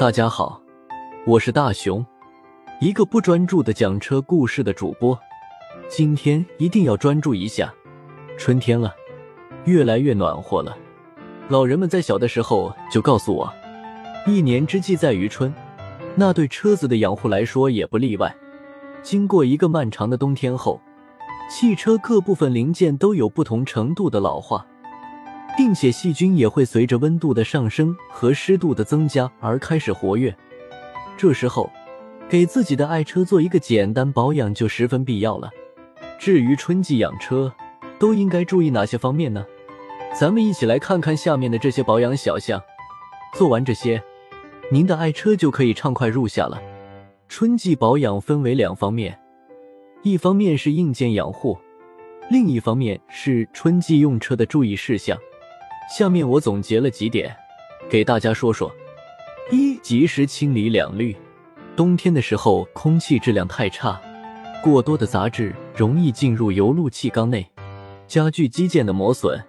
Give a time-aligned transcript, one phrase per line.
[0.00, 0.58] 大家好，
[1.26, 2.02] 我是大熊，
[2.80, 5.18] 一个不专注的讲车故事的主播。
[5.90, 7.70] 今天一定要专注一下，
[8.38, 8.94] 春天了，
[9.66, 10.74] 越来越暖和了。
[11.50, 13.52] 老人们在小的时候就告诉我，
[14.26, 15.52] 一年之计在于春，
[16.14, 18.34] 那对车子的养护来说也不例外。
[19.02, 20.80] 经过一个漫长的冬天后，
[21.50, 24.66] 汽车各部分零件都有不同程度的老化。
[25.56, 30.34] 并且细菌也会随着温度的上升和湿度的增加而开始活跃。
[31.16, 31.70] 这时候，
[32.28, 35.50] 给自己的爱车做一个简单保养就十分必要了。
[36.18, 37.52] 至于春季养车，
[37.98, 39.44] 都应该注意哪些方面呢？
[40.18, 42.60] 咱们一起来看看下面的这些保养小项。
[43.34, 44.02] 做完这些，
[44.70, 46.60] 您的爱车就可以畅快入夏了。
[47.28, 49.18] 春季保养分为两方面，
[50.02, 51.56] 一方面是硬件养护，
[52.30, 55.16] 另一方面是春季用车的注意事项。
[55.90, 57.36] 下面我总结了几点，
[57.88, 58.72] 给大家说说：
[59.50, 61.14] 一、及时清理两滤。
[61.74, 64.00] 冬天的时候，空气质量太差，
[64.62, 67.44] 过多的杂质容易进入油路气缸内，
[68.06, 69.44] 加剧机件的磨损，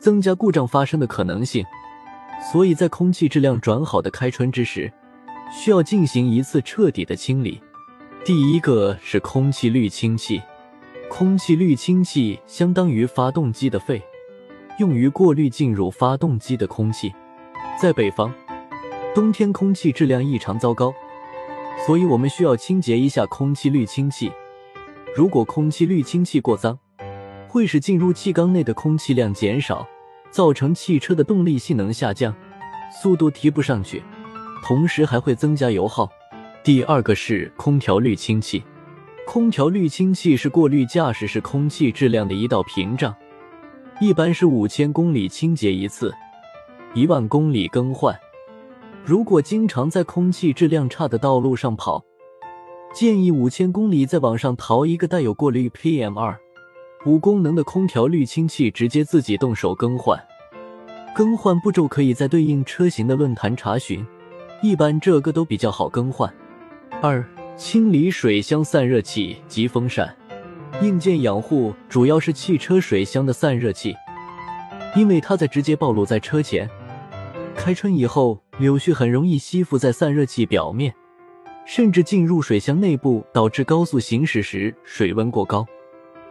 [0.00, 1.64] 增加故障发生的可能性。
[2.52, 4.92] 所以在空气质量转好的开春之时，
[5.52, 7.60] 需要进行一次彻底的清理。
[8.24, 10.42] 第一个是空气滤清器，
[11.08, 14.02] 空气滤清器相当于发动机的肺。
[14.78, 17.14] 用于过滤进入发动机的空气。
[17.80, 18.32] 在北方，
[19.14, 20.92] 冬天空气质量异常糟糕，
[21.86, 24.32] 所以我们需要清洁一下空气滤清器。
[25.16, 26.78] 如果空气滤清器过脏，
[27.48, 29.86] 会使进入气缸内的空气量减少，
[30.30, 32.34] 造成汽车的动力性能下降，
[33.00, 34.02] 速度提不上去，
[34.64, 36.08] 同时还会增加油耗。
[36.64, 38.64] 第二个是空调滤清器，
[39.26, 43.14] 空调滤清器是过滤驾驶室空气质量的一道屏障。
[44.00, 46.12] 一般是五千公里清洁一次，
[46.94, 48.14] 一万公里更换。
[49.04, 52.04] 如果经常在空气质量差的道路上跑，
[52.92, 56.36] 建议五千公里在网上淘一个带有过滤 PM 二
[57.06, 60.20] 五功能的空调滤清器，直接自己动手更换。
[61.14, 64.04] 更换步骤可以在对应车型的论坛查询，
[64.60, 66.32] 一般这个都比较好更换。
[67.00, 67.24] 二、
[67.56, 70.16] 清理水箱散热器及风扇。
[70.82, 73.94] 硬件养护主要是汽车水箱的散热器，
[74.96, 76.68] 因为它在直接暴露在车前。
[77.54, 80.92] 开春以后，柳絮很容易吸附在散热器表面，
[81.64, 85.64] 甚至进入水箱内部，导致高速行驶时水温过高。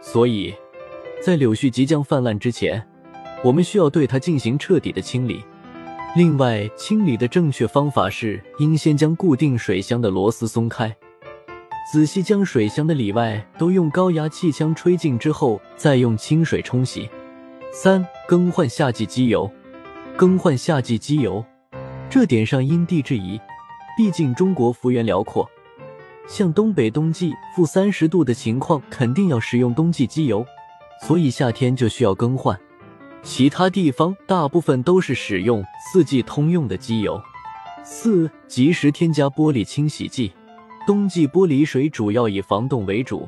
[0.00, 0.54] 所以，
[1.22, 2.86] 在柳絮即将泛滥之前，
[3.42, 5.42] 我们需要对它进行彻底的清理。
[6.14, 10.94] 另外，清理的正确方法是应先将固定水箱的螺丝松开。
[11.92, 17.08] 仔细将水箱的里外都用高压气枪吹净之后，再用清水冲洗。
[17.72, 19.50] 三、更换夏季机油。
[20.16, 21.44] 更换夏季机油，
[22.08, 23.40] 这点上因地制宜，
[23.96, 25.50] 毕竟中国幅员辽阔，
[26.28, 30.46] 像东北冬季负三十度的情况，肯定要使用冬季机油，
[31.02, 32.56] 所以夏天就需要更换。
[33.24, 37.20] 其他地方大部分都是使用四季通用的机油。
[37.82, 40.32] 四、及时添加玻璃清洗剂。
[40.86, 43.26] 冬季玻璃水主要以防冻为主，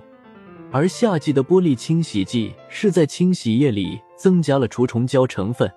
[0.71, 5.71] 而夏季的玻璃清洗剂是在清洗液里增加了除虫胶成分，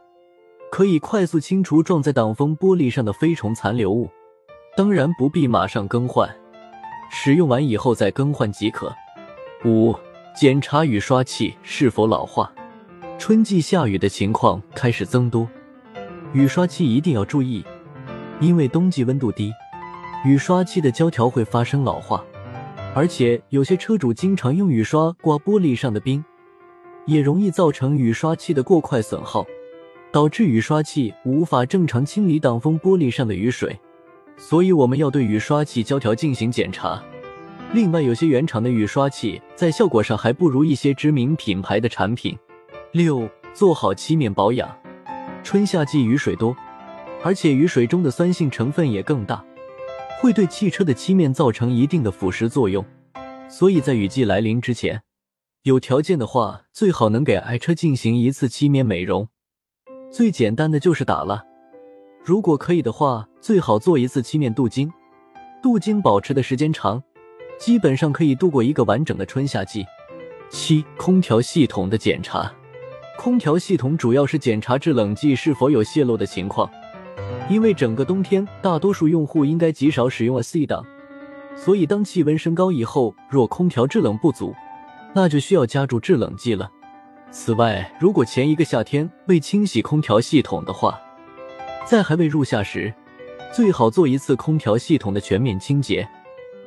[0.70, 4.10] 可以快速清除撞在挡风玻璃上的飞虫残留物。
[4.76, 6.30] 当然不必马上更换，
[7.10, 8.94] 使用完以后再更换即可。
[9.64, 9.96] 五、
[10.36, 12.52] 检查雨刷器是否老化。
[13.18, 15.48] 春季下雨的情况开始增多，
[16.34, 17.64] 雨刷器一定要注意，
[18.42, 19.52] 因为冬季温度低。
[20.26, 22.22] 雨刷器的胶条会发生老化，
[22.94, 26.24] 而且有些车主经常用雨刷刮玻璃上的冰，
[27.06, 29.46] 也容易造成雨刷器的过快损耗，
[30.12, 33.80] 导致雨刷器无法正常清理挡风玻璃上的雨水。
[34.36, 37.02] 所以我们要对雨刷器胶条进行检查。
[37.72, 42.38] 另外，有些原厂的雨刷器在效果上还不如一些知名品牌的产品。
[42.92, 44.70] 六，做好漆面保养。
[45.44, 46.54] 春夏季雨水多，
[47.24, 49.42] 而且雨水中的酸性成分也更大。
[50.22, 52.84] 会对汽车的漆面造成一定的腐蚀作用，
[53.50, 55.02] 所以在雨季来临之前，
[55.64, 59.30] 有条件的话，最好能给爱车进行一次漆面美容。
[60.12, 61.42] 最简单的就是打蜡，
[62.22, 64.92] 如果可以的话，最好做一次漆面镀金。
[65.64, 67.02] 镀金保持的时间长，
[67.58, 69.86] 基本上可以度过一个完整的春夏季。
[70.50, 72.54] 七、空调系统的检查，
[73.18, 76.70] 空调系统主要是检查制冷剂是否有泄漏的情况。
[77.50, 80.86] 因为整个冬天，大多数用户应该极少使用 A/C 档，
[81.56, 84.54] 所以当气温升高以后，若空调制冷不足，
[85.16, 86.70] 那就需要加注制冷剂了。
[87.32, 91.00] 此外，如果前一个夏天未清洗空调系统的话，
[91.86, 92.94] 在还未入夏时，
[93.52, 96.08] 最好做一次空调系统的全面清洁。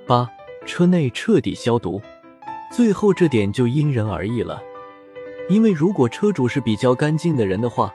[0.05, 0.29] 八、
[0.67, 2.03] 车内彻底消毒。
[2.73, 4.61] 最后这点就因人而异了，
[5.49, 7.93] 因为如果车主是比较干净的人的话，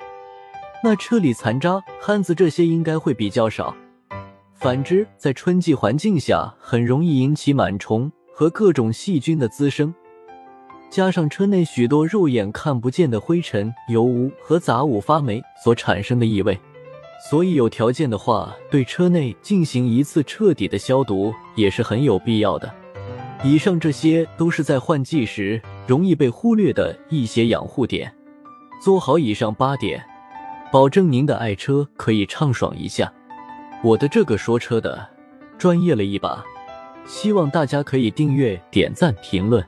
[0.83, 3.75] 那车里残渣、汗渍这些应该会比较少。
[4.53, 9.94] 反之，在春季环境下，很容易引起螨虫和各种细菌的滋生，
[10.89, 16.57] 加上车内许多肉眼看不见的灰尘、油污和杂物发霉所产生的异味。
[17.30, 22.71] 所以有条件的话，对车内进行一次彻底的消毒也是很有必要的。
[23.44, 28.12] 以上这些都是在换季时容易被忽略的一些养护点。
[28.81, 30.03] 做好以上八点，
[30.71, 33.11] 保证您的爱车可以畅爽一下。
[33.83, 35.07] 我的这个说车的
[35.57, 36.43] 专业了一把，
[37.05, 39.65] 希望大家可以订阅、点赞、评论。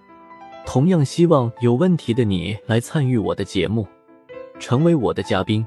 [0.66, 3.88] 同样希望有问题的你来参与我的节目，
[4.60, 5.66] 成为我的嘉宾。